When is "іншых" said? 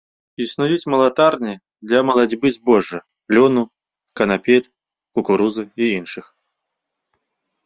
6.01-6.25